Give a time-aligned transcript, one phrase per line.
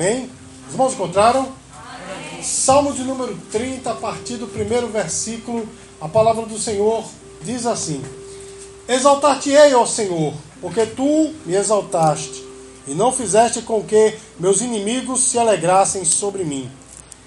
[0.00, 0.30] Amém?
[0.66, 1.52] Os irmãos encontraram?
[1.74, 2.42] Amém.
[2.42, 5.68] Salmo de número 30, a partir do primeiro versículo,
[6.00, 7.04] a palavra do Senhor
[7.42, 8.02] diz assim:
[8.88, 12.42] Exaltar-te-ei, ó Senhor, porque tu me exaltaste,
[12.88, 16.70] e não fizeste com que meus inimigos se alegrassem sobre mim.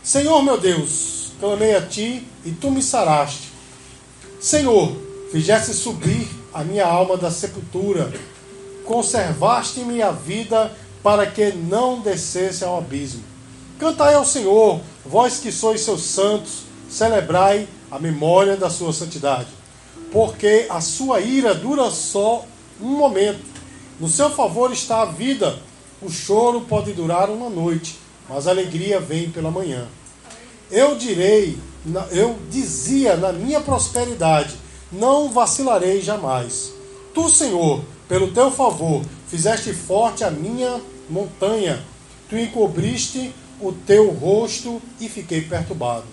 [0.01, 3.51] Senhor meu Deus, clamei a ti e tu me saraste.
[4.41, 4.97] Senhor,
[5.31, 8.11] fizeste subir a minha alma da sepultura,
[8.83, 13.21] conservaste-me a vida para que não descesse ao abismo.
[13.77, 19.49] Cantai ao Senhor, vós que sois seus santos, celebrai a memória da sua santidade,
[20.11, 22.45] porque a sua ira dura só
[22.81, 23.43] um momento.
[23.99, 25.59] No seu favor está a vida.
[26.01, 27.97] O choro pode durar uma noite,
[28.29, 29.87] mas a alegria vem pela manhã.
[30.71, 31.57] Eu direi,
[32.11, 34.55] eu dizia na minha prosperidade,
[34.91, 36.73] não vacilarei jamais.
[37.13, 40.81] Tu, Senhor, pelo teu favor, fizeste forte a minha
[41.13, 41.81] montanha.
[42.29, 46.05] Tu encobriste o teu rosto e fiquei perturbado.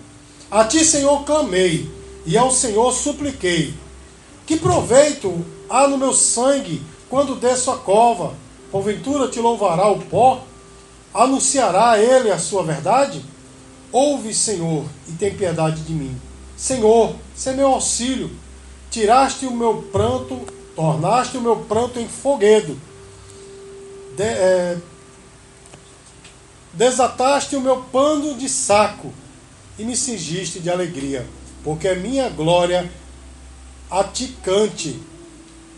[0.49, 1.89] A ti, Senhor, clamei,
[2.25, 3.73] e ao Senhor supliquei.
[4.45, 8.33] Que proveito há no meu sangue quando desço a cova?
[8.71, 10.43] Porventura te louvará o pó?
[11.13, 13.23] Anunciará ele a sua verdade?
[13.91, 16.15] Ouve, Senhor, e tem piedade de mim.
[16.55, 18.29] Senhor, se meu auxílio.
[18.89, 20.39] Tiraste o meu pranto,
[20.75, 22.77] tornaste o meu pranto em foguedo.
[24.15, 24.77] De, é,
[26.73, 29.13] desataste o meu pano de saco
[29.77, 31.25] e me cingiste de alegria,
[31.63, 32.89] porque a minha glória
[33.89, 34.99] a ti cante,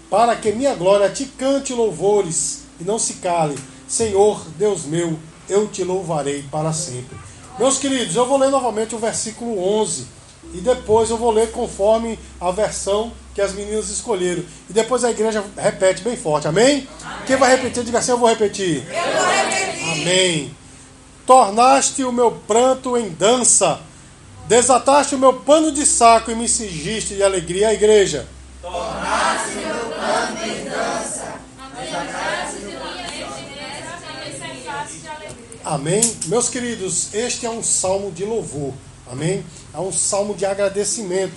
[0.09, 3.57] para que minha glória a ti cante louvores e não se cale.
[3.87, 5.17] Senhor, Deus meu,
[5.49, 7.17] eu te louvarei para sempre.
[7.57, 10.05] Meus queridos, eu vou ler novamente o versículo 11
[10.53, 14.43] e depois eu vou ler conforme a versão que as meninas escolheram.
[14.69, 16.87] E depois a igreja repete bem forte, amém?
[17.03, 17.25] amém.
[17.25, 18.85] Quem vai repetir, diga assim: Eu vou repetir.
[18.87, 20.01] Eu vou repetir.
[20.01, 20.62] Amém.
[21.25, 23.79] Tornaste o meu pranto em dança,
[24.45, 27.69] desataste o meu pano de saco e me cingiste de alegria.
[27.69, 28.27] A igreja.
[28.61, 31.33] Tornaste o meu pranto em dança,
[35.63, 36.01] Amém?
[36.25, 38.73] Meus queridos, este é um salmo de louvor.
[39.09, 39.45] Amém?
[39.73, 41.33] É um salmo de agradecimento.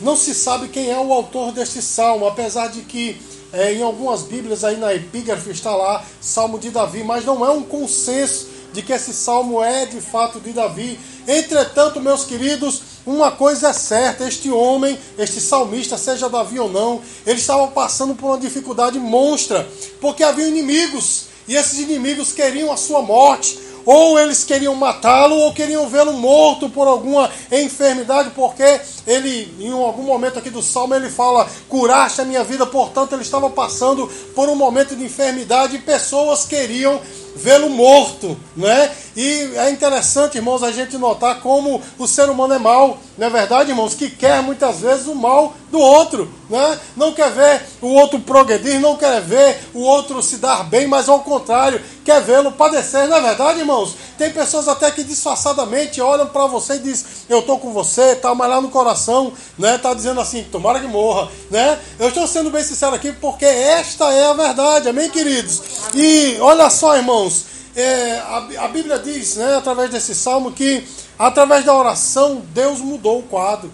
[0.00, 3.20] Não se sabe quem é o autor deste salmo, apesar de que
[3.52, 7.50] é, em algumas Bíblias aí na epígrafe está lá Salmo de Davi, mas não é
[7.50, 10.98] um consenso de que esse salmo é de fato de Davi.
[11.26, 17.00] Entretanto, meus queridos, uma coisa é certa: este homem, este salmista, seja Davi ou não,
[17.26, 19.68] ele estava passando por uma dificuldade monstra,
[20.00, 23.68] porque havia inimigos e esses inimigos queriam a sua morte.
[23.86, 30.02] Ou eles queriam matá-lo, ou queriam vê-lo morto por alguma enfermidade, porque ele, em algum
[30.02, 34.46] momento aqui do salmo, ele fala: curaste a minha vida, portanto, ele estava passando por
[34.50, 37.00] um momento de enfermidade e pessoas queriam
[37.38, 38.90] vê-lo morto, não é?
[39.18, 43.28] E é interessante, irmãos, a gente notar como o ser humano é mau, não é
[43.28, 43.92] verdade, irmãos?
[43.92, 46.78] Que quer muitas vezes o mal do outro, né?
[46.96, 51.08] Não quer ver o outro progredir, não quer ver o outro se dar bem, mas
[51.08, 53.96] ao contrário, quer vê-lo padecer, não é verdade, irmãos?
[54.16, 58.36] Tem pessoas até que disfarçadamente olham para você e dizem, eu estou com você, tal,
[58.36, 59.78] mas lá no coração, né?
[59.78, 61.76] Tá dizendo assim, tomara que morra, né?
[61.98, 65.60] Eu estou sendo bem sincero aqui porque esta é a verdade, amém, queridos?
[65.92, 70.86] E olha só, irmãos, é, a, a Bíblia diz, né, através desse salmo, que
[71.18, 73.72] através da oração Deus mudou o quadro.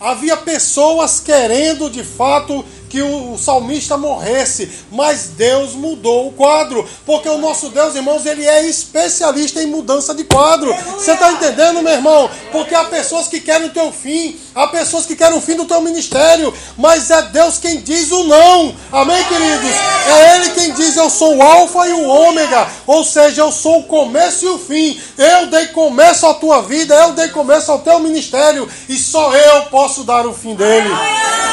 [0.00, 7.28] Havia pessoas querendo de fato que o salmista morresse, mas Deus mudou o quadro, porque
[7.28, 10.72] o nosso Deus, irmãos, ele é especialista em mudança de quadro.
[10.92, 12.30] Você está entendendo, meu irmão?
[12.52, 15.64] Porque há pessoas que querem o teu fim, há pessoas que querem o fim do
[15.64, 18.76] teu ministério, mas é Deus quem diz o não.
[18.92, 19.74] Amém, queridos?
[20.06, 23.80] É Ele quem diz: Eu sou o Alfa e o Ômega, ou seja, eu sou
[23.80, 25.00] o começo e o fim.
[25.18, 29.62] Eu dei começo à tua vida, eu dei começo ao teu ministério, e só eu
[29.62, 30.90] posso dar o fim dele.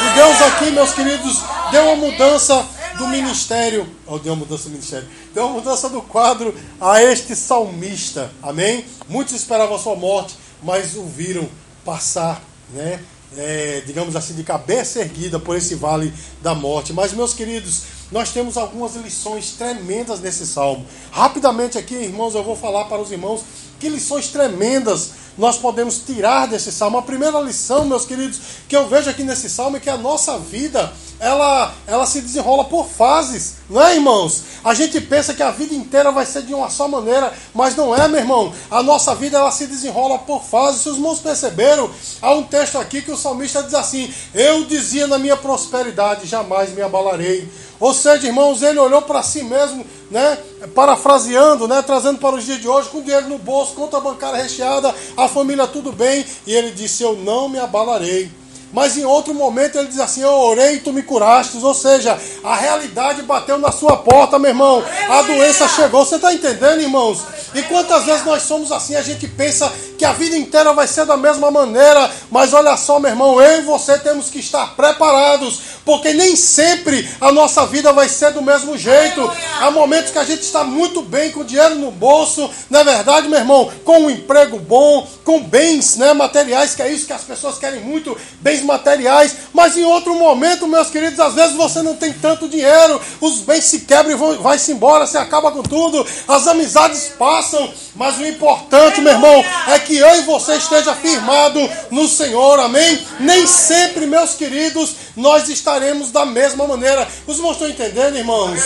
[0.02, 1.40] E Deus aqui, meus queridos,
[1.70, 2.66] deu uma mudança
[2.98, 3.88] do ministério.
[4.04, 5.08] Oh, deu uma mudança do ministério.
[5.32, 8.32] Deu uma mudança do quadro a este salmista.
[8.42, 8.84] Amém?
[9.08, 11.48] Muitos esperavam a sua morte, mas o viram
[11.84, 13.00] passar, né?
[13.36, 16.12] É, digamos assim, de cabeça erguida por esse vale
[16.42, 16.92] da morte.
[16.92, 17.82] Mas, meus queridos,
[18.12, 20.86] nós temos algumas lições tremendas nesse salmo.
[21.10, 23.42] Rapidamente aqui, irmãos, eu vou falar para os irmãos
[23.80, 26.98] que lições tremendas nós podemos tirar desse salmo.
[26.98, 28.38] A primeira lição, meus queridos,
[28.68, 32.64] que eu vejo aqui nesse salmo é que a nossa vida ela, ela se desenrola
[32.64, 34.42] por fases, não é, irmãos?
[34.64, 37.94] A gente pensa que a vida inteira vai ser de uma só maneira, mas não
[37.94, 38.52] é, meu irmão.
[38.70, 40.82] A nossa vida ela se desenrola por fases.
[40.82, 45.06] Se os irmãos perceberam, há um texto aqui que o salmista diz assim: Eu dizia
[45.06, 47.48] na minha prosperidade, jamais me abalarei.
[47.82, 50.38] Ou seja, irmãos, ele olhou para si mesmo, né,
[50.72, 54.94] parafraseando, né, trazendo para os dias de hoje, com dinheiro no bolso, conta bancária recheada,
[55.16, 58.30] a família tudo bem, e ele disse: Eu não me abalarei.
[58.72, 61.58] Mas em outro momento ele diz assim: Eu orei e tu me curaste.
[61.62, 64.82] Ou seja, a realidade bateu na sua porta, meu irmão.
[65.08, 66.04] A doença chegou.
[66.04, 67.22] Você está entendendo, irmãos?
[67.54, 71.04] E quantas vezes nós somos assim, a gente pensa que a vida inteira vai ser
[71.04, 75.60] da mesma maneira, mas olha só, meu irmão, eu e você temos que estar preparados,
[75.84, 79.30] porque nem sempre a nossa vida vai ser do mesmo jeito.
[79.60, 83.28] Há momentos que a gente está muito bem com dinheiro no bolso, não é verdade,
[83.28, 83.70] meu irmão?
[83.84, 87.80] Com um emprego bom, com bens né, materiais, que é isso que as pessoas querem
[87.80, 92.48] muito, bens materiais, mas em outro momento, meus queridos, às vezes você não tem tanto
[92.48, 97.42] dinheiro, os bens se quebram e vai-se embora, você acaba com tudo, as amizades passam
[97.42, 101.58] passam, mas o importante, meu irmão, é que eu e você esteja firmado
[101.90, 103.04] no Senhor, amém?
[103.20, 107.06] Nem sempre, meus queridos, nós estaremos da mesma maneira.
[107.26, 108.60] Os irmãos estão entendendo, irmãos?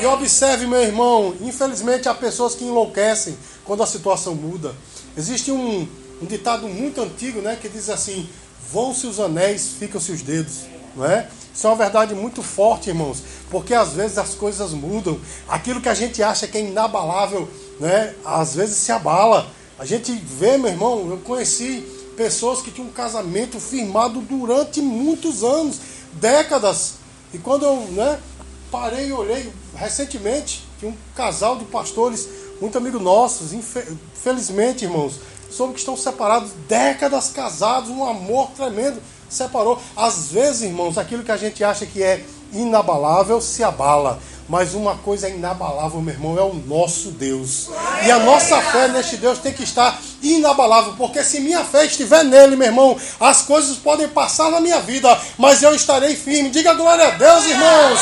[0.00, 4.74] E observe, meu irmão, infelizmente há pessoas que enlouquecem quando a situação muda.
[5.16, 5.86] Existe um,
[6.22, 8.28] um ditado muito antigo, né, que diz assim:
[8.72, 10.60] vão-se os anéis, ficam-se os dedos,
[10.94, 11.28] não é?
[11.52, 15.20] Isso é uma verdade muito forte, irmãos, porque às vezes as coisas mudam.
[15.48, 17.48] Aquilo que a gente acha que é inabalável
[17.80, 19.46] né, às vezes se abala.
[19.78, 21.84] A gente vê, meu irmão, eu conheci
[22.16, 25.80] pessoas que tinham um casamento firmado durante muitos anos,
[26.12, 26.94] décadas.
[27.32, 28.20] E quando eu né,
[28.70, 32.28] parei e olhei recentemente, tinha um casal de pastores,
[32.60, 35.14] muito amigos nossos, infelizmente, irmãos,
[35.50, 39.80] soube que estão separados, décadas casados, um amor tremendo separou.
[39.96, 44.18] Às vezes, irmãos, aquilo que a gente acha que é inabalável se abala.
[44.50, 47.68] Mas uma coisa inabalável, meu irmão, é o nosso Deus.
[48.04, 52.24] E a nossa fé neste Deus tem que estar inabalável, porque se minha fé estiver
[52.24, 56.50] nele, meu irmão, as coisas podem passar na minha vida, mas eu estarei firme.
[56.50, 58.00] Diga glória a Deus, irmãos.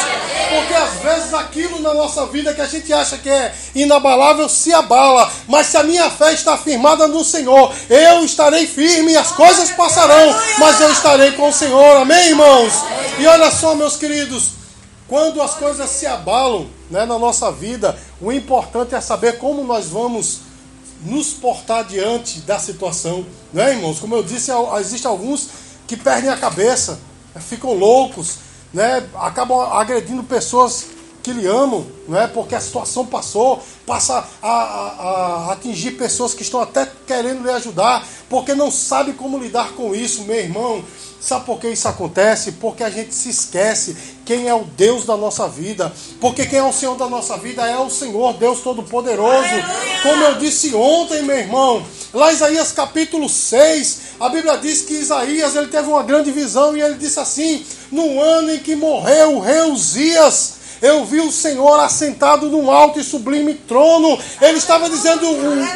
[0.48, 4.72] Porque às vezes aquilo na nossa vida que a gente acha que é inabalável se
[4.72, 9.32] abala, mas se a minha fé está firmada no Senhor, eu estarei firme e as
[9.32, 11.98] coisas passarão, mas eu estarei com o Senhor.
[11.98, 12.72] Amém, irmãos?
[13.18, 14.57] E olha só, meus queridos,
[15.08, 19.86] quando as coisas se abalam né, na nossa vida, o importante é saber como nós
[19.86, 20.40] vamos
[21.04, 23.24] nos portar diante da situação.
[23.52, 23.98] Né, irmãos?
[23.98, 25.48] Como eu disse, existem alguns
[25.86, 27.00] que perdem a cabeça,
[27.40, 28.36] ficam loucos,
[28.72, 30.86] né, acabam agredindo pessoas
[31.22, 32.26] que lhe amam, não é?
[32.26, 37.50] Porque a situação passou, passa a, a, a, atingir pessoas que estão até querendo lhe
[37.50, 40.84] ajudar, porque não sabe como lidar com isso, meu irmão.
[41.20, 42.52] Sabe por que isso acontece?
[42.52, 45.92] Porque a gente se esquece quem é o Deus da nossa vida.
[46.20, 49.54] Porque quem é o Senhor da nossa vida é o Senhor, Deus Todo-Poderoso.
[50.02, 51.84] Como eu disse ontem, meu irmão,
[52.14, 56.82] lá Isaías capítulo 6, a Bíblia diz que Isaías ele teve uma grande visão e
[56.82, 61.78] ele disse assim: no ano em que morreu o rei Uzias eu vi o Senhor
[61.80, 64.18] assentado num alto e sublime trono.
[64.40, 65.26] Ele estava dizendo: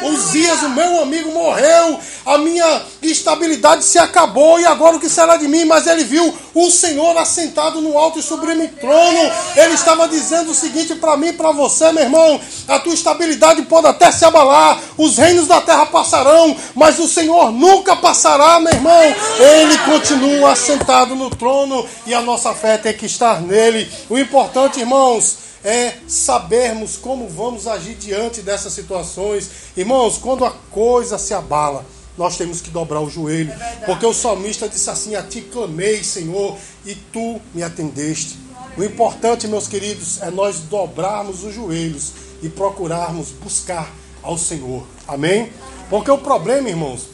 [0.07, 5.35] Uzias, o meu amigo, morreu, a minha estabilidade se acabou, e agora o que será
[5.37, 5.65] de mim?
[5.65, 9.31] Mas ele viu o Senhor assentado no alto e sublime trono.
[9.55, 13.61] Ele estava dizendo o seguinte para mim e para você, meu irmão: a tua estabilidade
[13.63, 18.73] pode até se abalar, os reinos da terra passarão, mas o Senhor nunca passará, meu
[18.73, 19.15] irmão.
[19.39, 23.89] Ele continua assentado no trono e a nossa fé tem que estar nele.
[24.09, 29.49] O importante, irmão, irmãos, é sabermos como vamos agir diante dessas situações.
[29.75, 31.83] Irmãos, quando a coisa se abala,
[32.15, 33.51] nós temos que dobrar o joelho.
[33.51, 38.37] É porque o salmista disse assim: A ti clamei, Senhor, e tu me atendeste.
[38.77, 42.11] O importante, meus queridos, é nós dobrarmos os joelhos
[42.43, 44.85] e procurarmos buscar ao Senhor.
[45.07, 45.51] Amém?
[45.89, 47.07] Porque o problema, irmãos,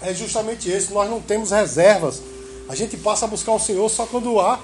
[0.00, 2.22] é justamente esse: nós não temos reservas.
[2.68, 4.60] A gente passa a buscar o Senhor só quando há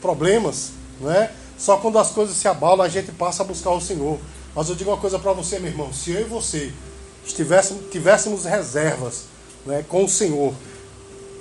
[0.00, 1.30] problemas, não é?
[1.62, 4.18] Só quando as coisas se abalam, a gente passa a buscar o Senhor.
[4.52, 6.72] Mas eu digo uma coisa para você, meu irmão: se eu e você
[7.24, 9.26] estivéssemos, tivéssemos reservas
[9.64, 10.52] né, com o Senhor,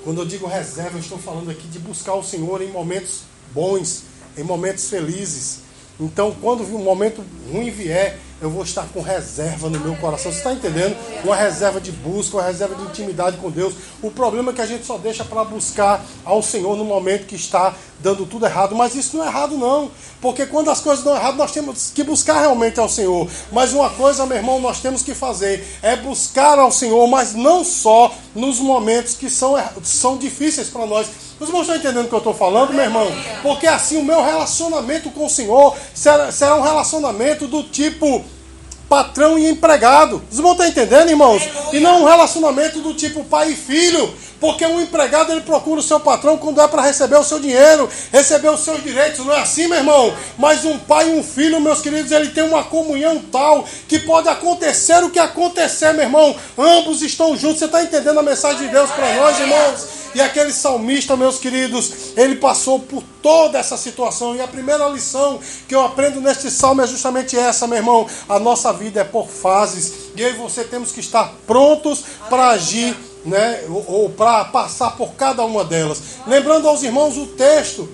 [0.03, 4.03] quando eu digo reserva, eu estou falando aqui de buscar o Senhor em momentos bons,
[4.37, 5.61] em momentos felizes.
[6.01, 10.31] Então, quando um momento ruim vier, eu vou estar com reserva no meu coração.
[10.31, 10.97] Você está entendendo?
[11.23, 13.75] Uma reserva de busca, uma reserva de intimidade com Deus.
[14.01, 17.35] O problema é que a gente só deixa para buscar ao Senhor no momento que
[17.35, 18.75] está dando tudo errado.
[18.75, 19.91] Mas isso não é errado, não.
[20.19, 23.29] Porque quando as coisas dão errado, nós temos que buscar realmente ao Senhor.
[23.51, 27.63] Mas uma coisa, meu irmão, nós temos que fazer é buscar ao Senhor, mas não
[27.63, 29.53] só nos momentos que são,
[29.83, 31.07] são difíceis para nós
[31.41, 33.11] os irmãos estão entendendo o que eu estou falando, meu irmão?
[33.41, 38.23] Porque assim o meu relacionamento com o Senhor será, será um relacionamento do tipo
[38.87, 40.21] patrão e empregado.
[40.29, 41.41] Vocês vão estar entendendo, irmãos?
[41.73, 44.13] E não um relacionamento do tipo pai e filho.
[44.39, 47.87] Porque um empregado ele procura o seu patrão quando é para receber o seu dinheiro,
[48.11, 50.11] receber os seus direitos, não é assim, meu irmão?
[50.35, 54.27] Mas um pai e um filho, meus queridos, ele tem uma comunhão tal que pode
[54.27, 56.35] acontecer o que acontecer, meu irmão.
[56.57, 57.59] Ambos estão juntos.
[57.59, 60.00] Você está entendendo a mensagem de Deus para nós, irmãos?
[60.13, 64.35] E aquele salmista, meus queridos, ele passou por toda essa situação.
[64.35, 68.07] E a primeira lição que eu aprendo neste salmo é justamente essa, meu irmão.
[68.27, 70.11] A nossa vida é por fases.
[70.15, 74.91] E eu e você temos que estar prontos para agir né, ou, ou para passar
[74.91, 76.01] por cada uma delas.
[76.27, 77.89] Lembrando aos irmãos o texto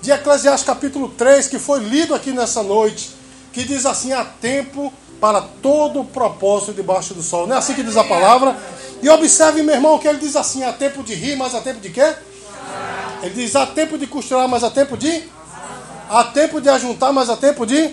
[0.00, 3.10] de Eclesiastes capítulo 3, que foi lido aqui nessa noite,
[3.52, 7.46] que diz assim: há tempo para todo o propósito debaixo do sol.
[7.46, 8.56] Não é assim que diz a palavra?
[9.02, 11.80] E observe, meu irmão, que ele diz assim: há tempo de rir, mas há tempo
[11.80, 12.14] de quê?
[13.22, 15.22] Ele diz: há tempo de costurar, mas há tempo de?
[16.08, 17.90] Há tempo de ajuntar, mas há tempo de?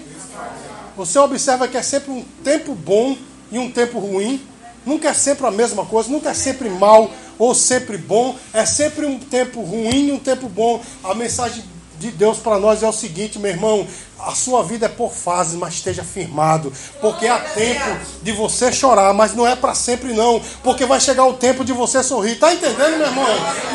[0.96, 3.18] Você observa que é sempre um tempo bom
[3.52, 4.42] e um tempo ruim.
[4.86, 8.36] Nunca é sempre a mesma coisa, nunca é sempre mal ou sempre bom.
[8.54, 10.82] É sempre um tempo ruim e um tempo bom.
[11.04, 11.64] A mensagem
[12.00, 13.86] de Deus para nós é o seguinte, meu irmão:
[14.20, 19.14] a sua vida é por fases, mas esteja firmado, porque há tempo de você chorar,
[19.14, 22.36] mas não é para sempre não, porque vai chegar o tempo de você sorrir.
[22.36, 23.26] Tá entendendo, meu irmão?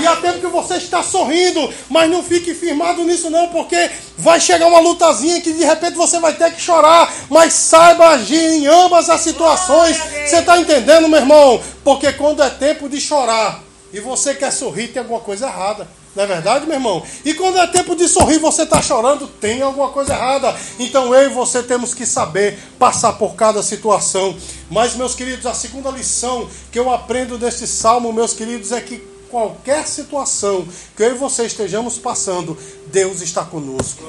[0.00, 4.40] E há tempo que você está sorrindo, mas não fique firmado nisso não, porque vai
[4.40, 8.66] chegar uma lutazinha que de repente você vai ter que chorar, mas saiba agir em
[8.66, 9.96] ambas as situações.
[10.26, 11.60] Você está entendendo, meu irmão?
[11.84, 15.99] Porque quando é tempo de chorar e você quer sorrir, tem alguma coisa errada.
[16.14, 17.02] Não é verdade, meu irmão?
[17.24, 20.56] E quando é tempo de sorrir, você está chorando, tem alguma coisa errada.
[20.78, 24.36] Então eu e você temos que saber passar por cada situação.
[24.68, 28.98] Mas, meus queridos, a segunda lição que eu aprendo deste salmo, meus queridos, é que
[29.30, 34.02] qualquer situação que eu e você estejamos passando, Deus está conosco.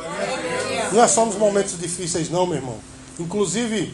[0.91, 2.79] Não é só nos momentos difíceis, não, meu irmão.
[3.20, 3.93] Inclusive,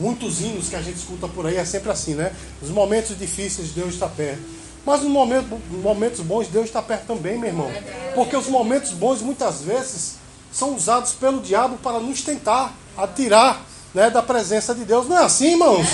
[0.00, 2.32] muitos hinos que a gente escuta por aí é sempre assim, né?
[2.62, 4.63] Nos momentos difíceis, Deus está perto.
[4.84, 7.70] Mas nos momentos, momentos bons, Deus está perto também, meu irmão.
[8.14, 10.16] Porque os momentos bons, muitas vezes,
[10.52, 13.64] são usados pelo diabo para nos tentar atirar
[13.94, 15.08] né, da presença de Deus.
[15.08, 15.86] Não é assim, irmãos?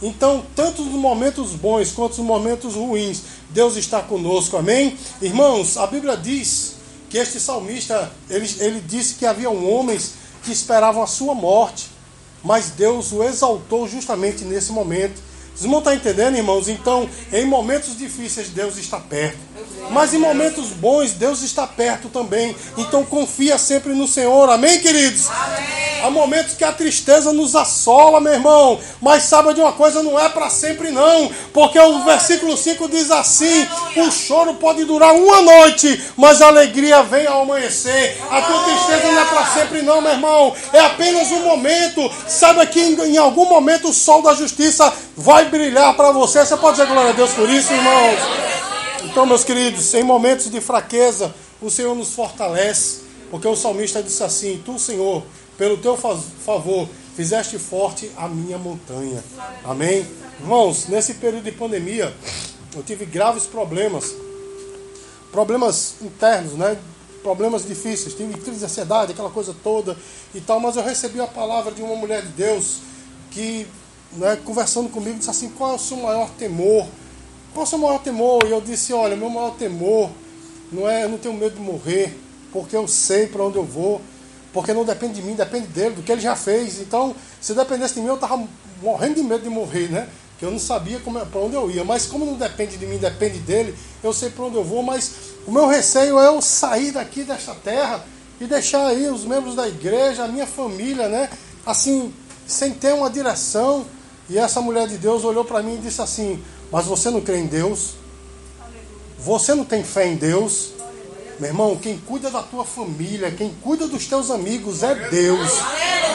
[0.00, 4.96] Então, tanto nos momentos bons quanto nos momentos ruins, Deus está conosco, amém?
[5.20, 6.76] Irmãos, a Bíblia diz
[7.10, 11.86] que este salmista, ele, ele disse que havia homens que esperavam a sua morte,
[12.44, 15.20] mas Deus o exaltou justamente nesse momento.
[15.58, 16.68] Vocês não estão entendendo, irmãos?
[16.68, 19.47] Então, em momentos difíceis, Deus está perto.
[19.90, 22.54] Mas em momentos bons, Deus está perto também.
[22.76, 24.50] Então, confia sempre no Senhor.
[24.50, 25.28] Amém, queridos?
[25.30, 25.88] Amém.
[26.02, 28.78] Há momentos que a tristeza nos assola, meu irmão.
[29.00, 31.30] Mas saiba de uma coisa, não é para sempre, não.
[31.52, 37.02] Porque o versículo 5 diz assim: O choro pode durar uma noite, mas a alegria
[37.02, 38.20] vem ao amanhecer.
[38.30, 40.54] A tua tristeza não é para sempre, não, meu irmão.
[40.72, 42.10] É apenas um momento.
[42.28, 46.44] Saiba que em, em algum momento o sol da justiça vai brilhar para você.
[46.44, 48.47] Você pode dizer glória a Deus por isso, irmãos?
[49.04, 53.00] Então, meus queridos, em momentos de fraqueza, o Senhor nos fortalece.
[53.30, 55.22] Porque o salmista disse assim: Tu, Senhor,
[55.56, 59.22] pelo teu favor, fizeste forte a minha montanha.
[59.64, 60.06] Amém?
[60.40, 62.14] Irmãos, nesse período de pandemia,
[62.74, 64.14] eu tive graves problemas.
[65.30, 66.78] Problemas internos, né?
[67.22, 68.14] Problemas difíceis.
[68.14, 69.96] Tive crise de ansiedade, aquela coisa toda
[70.34, 70.58] e tal.
[70.60, 72.78] Mas eu recebi a palavra de uma mulher de Deus
[73.30, 73.66] que
[74.12, 76.86] né, conversando comigo, disse assim: qual é o seu maior temor?
[77.58, 78.38] Qual o seu maior temor?
[78.46, 80.10] E eu disse: olha, meu maior temor
[80.70, 82.16] não é, eu não tenho medo de morrer,
[82.52, 84.00] porque eu sei para onde eu vou,
[84.52, 86.80] porque não depende de mim, depende dele, do que ele já fez.
[86.80, 88.46] Então, se dependesse de mim, eu estava
[88.80, 90.08] morrendo de medo de morrer, né?
[90.38, 91.82] Que eu não sabia é, para onde eu ia.
[91.82, 93.74] Mas como não depende de mim, depende dele,
[94.04, 94.84] eu sei para onde eu vou.
[94.84, 95.10] Mas
[95.44, 98.04] o meu receio é eu sair daqui desta terra
[98.40, 101.28] e deixar aí os membros da igreja, a minha família, né?
[101.66, 102.14] Assim,
[102.46, 103.84] sem ter uma direção
[104.30, 107.38] e essa mulher de Deus olhou para mim e disse assim: Mas você não crê
[107.38, 107.94] em Deus?
[109.18, 110.70] Você não tem fé em Deus?
[111.40, 115.50] Meu irmão, quem cuida da tua família, quem cuida dos teus amigos é Deus.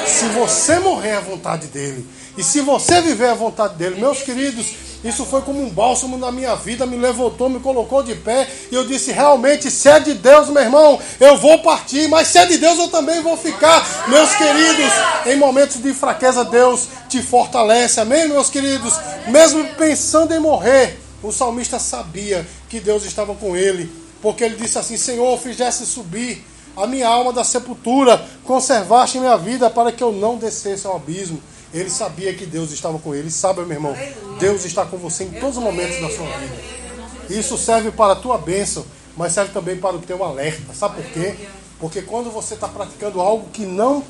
[0.05, 2.05] Se você morrer à vontade dele,
[2.37, 6.31] e se você viver à vontade dele, meus queridos, isso foi como um bálsamo na
[6.31, 8.47] minha vida, me levantou, me colocou de pé.
[8.71, 12.07] E eu disse: realmente, se é de Deus, meu irmão, eu vou partir.
[12.07, 14.07] Mas se é de Deus, eu também vou ficar.
[14.07, 14.93] Meus queridos,
[15.25, 17.99] em momentos de fraqueza, Deus te fortalece.
[17.99, 18.93] Amém, meus queridos?
[19.27, 23.91] Mesmo pensando em morrer, o salmista sabia que Deus estava com ele.
[24.21, 26.45] Porque ele disse assim: Senhor, fizesse subir
[26.77, 31.41] a minha alma da sepultura, conservaste minha vida para que eu não descesse ao abismo.
[31.73, 33.31] Ele sabia que Deus estava com ele.
[33.31, 33.95] Sabe, meu irmão,
[34.39, 36.55] Deus está com você em todos os momentos da sua vida.
[37.29, 38.85] Isso serve para a tua bênção,
[39.17, 40.73] mas serve também para o teu alerta.
[40.73, 41.35] Sabe por quê?
[41.79, 44.03] Porque quando você está praticando algo que não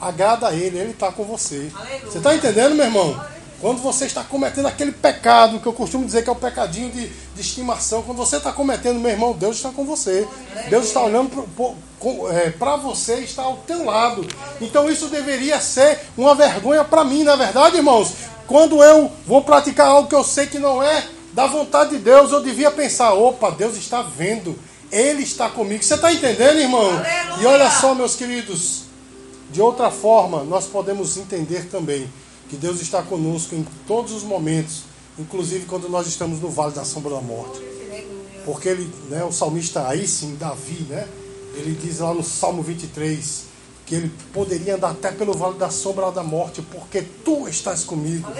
[0.00, 1.70] agrada a Ele, Ele está com você.
[2.04, 3.33] Você está entendendo, meu irmão?
[3.64, 7.08] Quando você está cometendo aquele pecado, que eu costumo dizer que é o pecadinho de,
[7.08, 10.28] de estimação, quando você está cometendo, meu irmão, Deus está com você.
[10.68, 11.30] Deus está olhando
[12.58, 14.28] para é, você, está ao teu lado.
[14.60, 18.12] Então isso deveria ser uma vergonha para mim, na é verdade, irmãos?
[18.46, 21.02] Quando eu vou praticar algo que eu sei que não é
[21.32, 24.58] da vontade de Deus, eu devia pensar: opa, Deus está vendo,
[24.92, 25.82] Ele está comigo.
[25.82, 26.90] Você está entendendo, irmão?
[26.90, 27.42] Aleluia.
[27.42, 28.82] E olha só, meus queridos,
[29.50, 32.06] de outra forma, nós podemos entender também
[32.48, 34.82] que Deus está conosco em todos os momentos,
[35.18, 37.60] inclusive quando nós estamos no vale da sombra da morte.
[38.44, 41.08] Porque ele, né, o salmista aí sim, Davi, né,
[41.54, 43.54] ele diz lá no Salmo 23
[43.86, 48.30] que ele poderia andar até pelo vale da sombra da morte, porque tu estás comigo.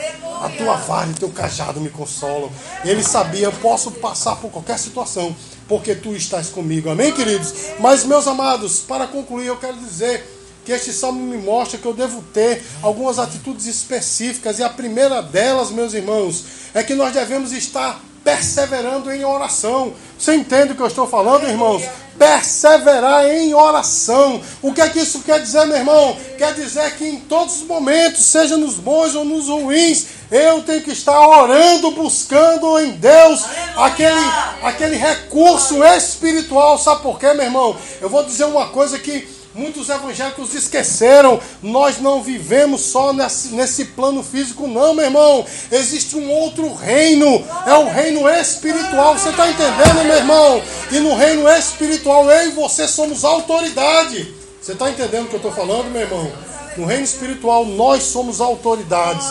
[0.40, 2.50] A tua vara e teu cajado me consolam.
[2.82, 5.36] Ele sabia, eu posso passar por qualquer situação,
[5.68, 6.88] porque tu estás comigo.
[6.88, 7.52] Amém, queridos?
[7.78, 10.33] Mas, meus amados, para concluir, eu quero dizer
[10.64, 15.22] que este salmo me mostra que eu devo ter algumas atitudes específicas, e a primeira
[15.22, 19.92] delas, meus irmãos, é que nós devemos estar perseverando em oração.
[20.18, 21.82] Você entende o que eu estou falando, irmãos?
[22.18, 24.40] Perseverar em oração.
[24.62, 26.16] O que é que isso quer dizer, meu irmão?
[26.38, 30.82] Quer dizer que em todos os momentos, seja nos bons ou nos ruins, eu tenho
[30.82, 33.44] que estar orando, buscando em Deus
[33.76, 34.24] aquele,
[34.62, 36.78] aquele recurso espiritual.
[36.78, 37.76] Sabe por quê, meu irmão?
[38.00, 41.40] Eu vou dizer uma coisa que Muitos evangélicos esqueceram.
[41.62, 45.46] Nós não vivemos só nesse, plano físico, não, meu irmão.
[45.70, 47.44] Existe um outro reino.
[47.64, 49.16] É o reino espiritual.
[49.16, 50.62] Você está entendendo, meu irmão?
[50.90, 54.34] E no reino espiritual, eu e você somos autoridade.
[54.60, 56.32] Você está entendendo o que eu estou falando, meu irmão?
[56.76, 59.26] No reino espiritual, nós somos autoridades.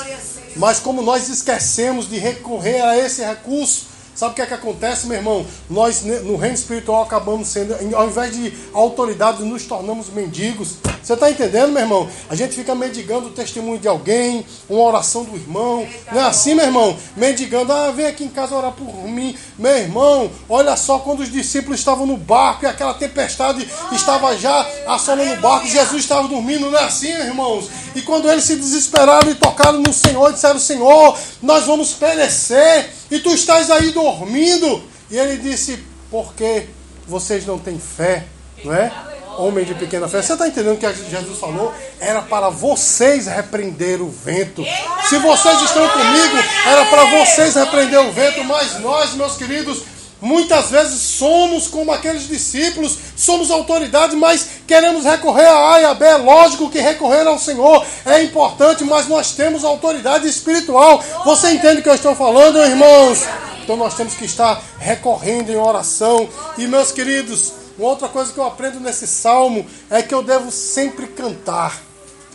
[0.55, 5.07] Mas como nós esquecemos de recorrer a esse recurso, Sabe o que é que acontece,
[5.07, 5.45] meu irmão?
[5.69, 10.77] Nós, no reino espiritual, acabamos sendo, ao invés de autoridade, nos tornamos mendigos.
[11.01, 12.07] Você está entendendo, meu irmão?
[12.29, 15.85] A gente fica mendigando o testemunho de alguém, uma oração do irmão.
[16.11, 16.95] Não é assim, meu irmão?
[17.17, 19.35] Mendigando, ah, vem aqui em casa orar por mim.
[19.57, 24.65] Meu irmão, olha só quando os discípulos estavam no barco e aquela tempestade estava já
[24.87, 27.69] assolando o barco, Jesus estava dormindo, não é assim, irmãos?
[27.95, 33.19] E quando eles se desesperaram e tocaram no Senhor, disseram: Senhor, nós vamos perecer e
[33.19, 34.83] tu estás aí dormindo.
[35.09, 36.67] E ele disse: Porque
[37.07, 38.25] vocês não têm fé,
[38.63, 38.91] não é?
[39.37, 40.21] Homem de pequena fé.
[40.21, 41.73] Você está entendendo o que Jesus falou?
[41.99, 44.63] Era para vocês repreender o vento.
[45.09, 46.37] Se vocês estão comigo,
[46.67, 48.43] era para vocês repreender o vento.
[48.43, 49.83] Mas nós, meus queridos,
[50.23, 55.93] Muitas vezes somos como aqueles discípulos, somos autoridade, mas queremos recorrer a A e a
[55.93, 56.05] B.
[56.05, 61.03] É lógico que recorrer ao Senhor é importante, mas nós temos autoridade espiritual.
[61.25, 63.19] Você entende o que eu estou falando, irmãos?
[63.61, 66.29] Então nós temos que estar recorrendo em oração.
[66.57, 70.49] E meus queridos, uma outra coisa que eu aprendo nesse salmo é que eu devo
[70.53, 71.77] sempre cantar.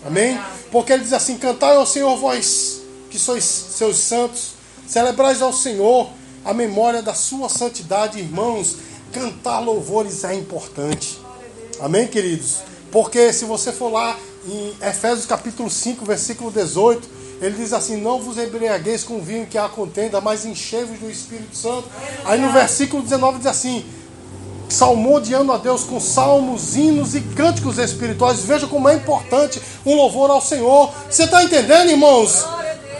[0.07, 0.39] Amém?
[0.71, 4.51] Porque ele diz assim: Cantai ao Senhor, vós que sois seus santos,
[4.87, 8.77] celebrais ao Senhor a memória da sua santidade, irmãos.
[9.13, 11.19] Cantar louvores é importante.
[11.81, 12.59] Amém, queridos?
[12.91, 17.09] Porque se você for lá em Efésios capítulo 5, versículo 18,
[17.41, 21.57] ele diz assim: Não vos embriagueis com vinho que há contenda, mas enchei-vos do Espírito
[21.57, 21.89] Santo.
[22.25, 23.85] Aí no versículo 19 diz assim:
[24.69, 28.41] salmodiando a Deus com salmos, hinos e cânticos espirituais.
[28.41, 30.93] Veja como é importante um louvor ao Senhor.
[31.11, 32.45] Você está entendendo, irmãos?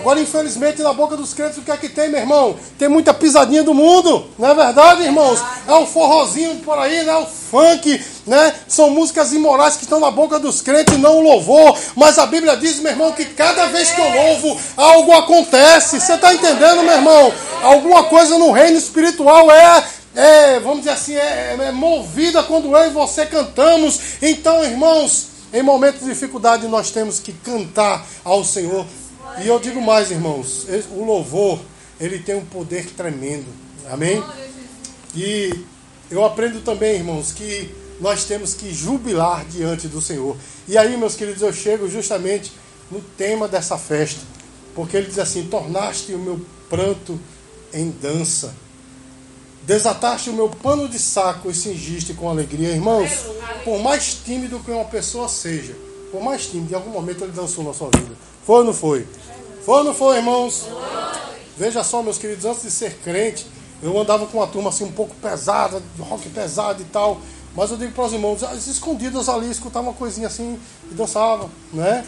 [0.01, 2.57] Agora, infelizmente, na boca dos crentes, o que é que tem, meu irmão?
[2.79, 5.43] Tem muita pisadinha do mundo, não é verdade, irmãos?
[5.67, 7.17] É o forrozinho por aí, né?
[7.17, 8.55] O funk, né?
[8.69, 11.77] São músicas imorais que estão na boca dos crentes, não o louvor.
[11.97, 16.01] Mas a Bíblia diz, meu irmão, que cada vez que eu louvo, algo acontece.
[16.01, 17.33] Você está entendendo, meu irmão?
[17.63, 19.85] Alguma coisa no reino espiritual é
[20.15, 24.01] é, vamos dizer assim, é, é, movida quando eu e você cantamos.
[24.21, 28.85] Então, irmãos, em momentos de dificuldade nós temos que cantar ao Senhor.
[29.43, 31.61] E eu digo mais, irmãos, o louvor,
[32.01, 33.47] ele tem um poder tremendo.
[33.91, 34.23] Amém?
[35.15, 35.65] E
[36.11, 40.37] eu aprendo também, irmãos, que nós temos que jubilar diante do Senhor.
[40.67, 42.53] E aí, meus queridos, eu chego justamente
[42.91, 44.21] no tema dessa festa.
[44.75, 47.19] Porque ele diz assim: tornaste o meu pranto
[47.73, 48.55] em dança.
[49.63, 52.71] Desataste o meu pano de saco e cingiste com alegria.
[52.71, 53.11] Irmãos,
[53.65, 55.77] por mais tímido que uma pessoa seja,
[56.11, 58.15] por mais tímido, em algum momento ele dançou na sua vida.
[58.45, 59.07] Foi ou não foi?
[59.65, 60.67] Foi ou não foi, irmãos?
[61.57, 63.47] Veja só, meus queridos, antes de ser crente,
[63.83, 67.21] eu andava com uma turma assim um pouco pesada, rock pesado e tal.
[67.55, 70.59] Mas eu digo para os irmãos, as escondidas ali, escutavam uma coisinha assim
[70.91, 72.05] e dançavam, né?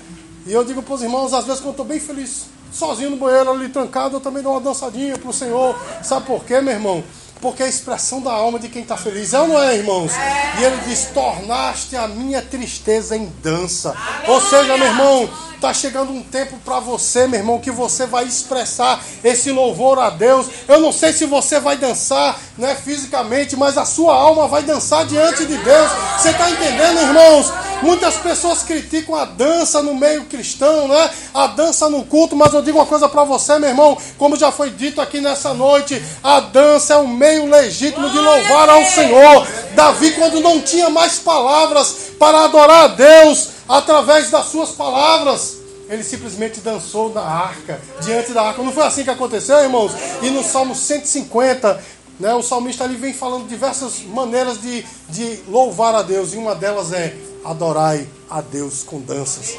[0.46, 3.16] E eu digo para os irmãos, às vezes quando eu estou bem feliz, sozinho no
[3.16, 5.76] banheiro ali trancado, eu também dou uma dançadinha para o Senhor.
[6.02, 7.04] Sabe por quê, meu irmão?
[7.40, 9.32] Porque é a expressão da alma de quem está feliz.
[9.32, 10.12] É ou não é, irmãos?
[10.58, 13.94] E ele diz: Tornaste a minha tristeza em dança.
[14.26, 15.28] Ou seja, meu irmão,
[15.60, 20.08] Está chegando um tempo para você, meu irmão, que você vai expressar esse louvor a
[20.08, 20.46] Deus.
[20.66, 25.04] Eu não sei se você vai dançar né, fisicamente, mas a sua alma vai dançar
[25.04, 25.90] diante de Deus.
[26.16, 27.52] Você está entendendo, irmãos?
[27.82, 31.10] Muitas pessoas criticam a dança no meio cristão, né?
[31.32, 34.52] A dança no culto, mas eu digo uma coisa para você, meu irmão, como já
[34.52, 39.46] foi dito aqui nessa noite, a dança é um meio legítimo de louvar ao Senhor.
[39.74, 45.58] Davi, quando não tinha mais palavras para adorar a Deus, através das suas palavras.
[45.88, 48.62] Ele simplesmente dançou na arca, diante da arca.
[48.62, 49.92] Não foi assim que aconteceu, irmãos?
[50.22, 51.82] E no Salmo 150,
[52.20, 56.32] né, o salmista ali vem falando diversas maneiras de, de louvar a Deus.
[56.32, 59.56] E uma delas é adorai a Deus com danças.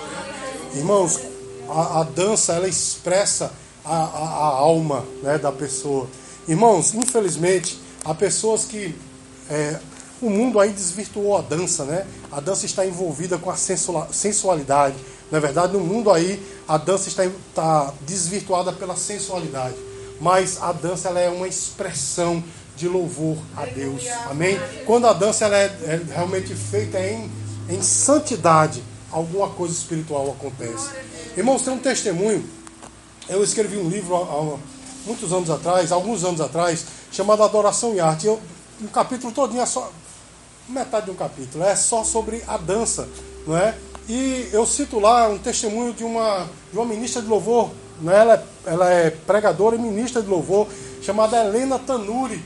[0.75, 1.19] Irmãos,
[1.69, 3.51] a, a dança ela expressa
[3.83, 6.07] a, a, a alma né, da pessoa.
[6.47, 8.95] Irmãos, infelizmente, há pessoas que
[9.49, 9.79] é,
[10.21, 12.05] o mundo aí desvirtuou a dança, né?
[12.31, 14.95] A dança está envolvida com a sensualidade.
[15.31, 19.75] Na é verdade, no mundo aí, a dança está, está desvirtuada pela sensualidade.
[20.19, 22.43] Mas a dança ela é uma expressão
[22.75, 24.03] de louvor a Deus.
[24.29, 24.59] Amém?
[24.85, 27.29] Quando a dança ela é, é realmente feita em,
[27.71, 30.89] em santidade, alguma coisa espiritual acontece.
[31.37, 32.43] Irmãos, tem um testemunho.
[33.29, 34.57] Eu escrevi um livro há,
[35.05, 38.27] muitos anos atrás, alguns anos atrás, chamado Adoração e Arte.
[38.27, 38.39] Eu,
[38.81, 39.91] um capítulo todinho é só
[40.67, 43.07] metade de um capítulo, é só sobre a dança,
[43.47, 43.75] não é?
[44.07, 47.69] E eu cito lá um testemunho de uma, de uma ministra de louvor,
[48.01, 48.15] né?
[48.15, 50.67] ela, é, ela é pregadora e ministra de louvor,
[51.01, 52.43] chamada Helena Tanuri,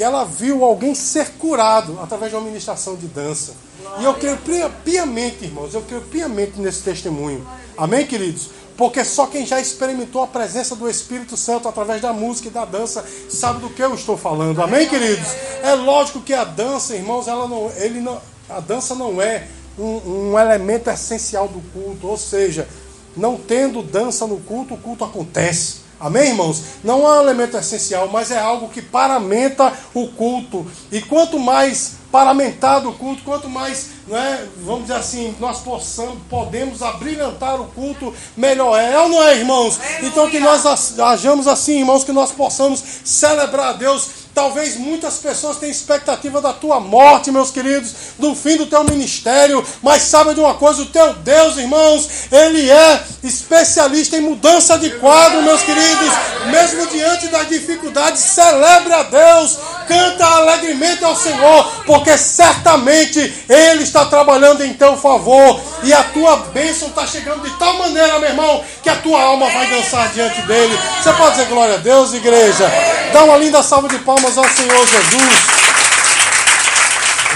[0.00, 3.52] que ela viu alguém ser curado através de uma ministração de dança.
[3.98, 7.46] E eu creio piamente, irmãos, eu creio piamente nesse testemunho.
[7.76, 8.48] Amém, queridos?
[8.78, 12.64] Porque só quem já experimentou a presença do Espírito Santo através da música e da
[12.64, 14.62] dança sabe do que eu estou falando.
[14.62, 15.34] Amém, queridos?
[15.62, 20.30] É lógico que a dança, irmãos, ela não, ele não, a dança não é um,
[20.30, 22.06] um elemento essencial do culto.
[22.06, 22.66] Ou seja,
[23.14, 25.89] não tendo dança no culto, o culto acontece.
[26.00, 26.62] Amém, irmãos?
[26.82, 30.66] Não é um elemento essencial, mas é algo que paramenta o culto.
[30.90, 36.82] E quanto mais paramentado o culto, quanto mais né, vamos dizer assim, nós possamos, podemos
[36.82, 38.90] abrilhantar o culto, melhor é.
[38.92, 39.78] É ou não é, irmãos?
[40.02, 40.66] Então que nós
[40.98, 46.52] hajamos assim, irmãos, que nós possamos celebrar a Deus Talvez muitas pessoas tenham expectativa da
[46.52, 50.86] tua morte, meus queridos, do fim do teu ministério, mas sabe de uma coisa: o
[50.86, 56.08] teu Deus, irmãos, ele é especialista em mudança de quadro, meus queridos.
[56.46, 64.06] Mesmo diante das dificuldades, celebre a Deus, canta alegremente ao Senhor, porque certamente Ele está
[64.06, 68.64] trabalhando em teu favor e a tua bênção está chegando de tal maneira, meu irmão,
[68.82, 70.76] que a tua alma vai dançar diante dele.
[71.02, 72.70] Você pode dizer glória a Deus, igreja?
[73.12, 75.32] Dá uma linda salva de palmas ao Senhor Jesus.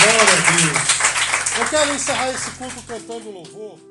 [0.00, 0.94] Glória a Deus.
[1.58, 3.83] Eu quero encerrar esse culto cantando louvor.